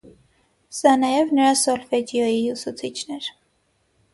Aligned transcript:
Նա 0.85 0.93
նաև 1.01 1.33
նրա 1.39 1.51
սոլֆեջիոյի 1.65 2.41
ուսուցիչն 2.55 3.17
էր։ 3.19 3.29